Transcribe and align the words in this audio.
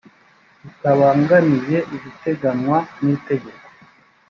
bitabangamiye 0.65 1.77
ibiteganywa 1.95 2.77
n 3.03 3.05
itegeko 3.15 3.65